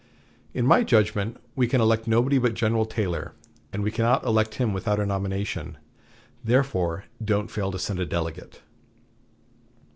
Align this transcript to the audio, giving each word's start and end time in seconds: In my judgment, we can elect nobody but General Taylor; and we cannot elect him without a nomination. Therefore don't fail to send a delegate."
In 0.55 0.65
my 0.65 0.81
judgment, 0.83 1.37
we 1.55 1.67
can 1.67 1.79
elect 1.79 2.07
nobody 2.07 2.39
but 2.39 2.55
General 2.55 2.87
Taylor; 2.87 3.35
and 3.71 3.83
we 3.83 3.91
cannot 3.91 4.23
elect 4.23 4.55
him 4.55 4.73
without 4.73 4.99
a 4.99 5.05
nomination. 5.05 5.77
Therefore 6.43 7.05
don't 7.23 7.51
fail 7.51 7.71
to 7.71 7.77
send 7.77 7.99
a 7.99 8.05
delegate." 8.07 8.61